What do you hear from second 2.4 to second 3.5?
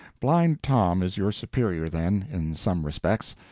some respects.